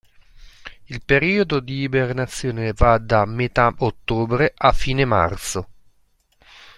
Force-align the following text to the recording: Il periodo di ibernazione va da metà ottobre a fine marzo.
Il 0.85 1.03
periodo 1.05 1.59
di 1.59 1.81
ibernazione 1.81 2.73
va 2.73 2.97
da 2.97 3.23
metà 3.25 3.71
ottobre 3.77 4.51
a 4.57 4.71
fine 4.71 5.05
marzo. 5.05 5.67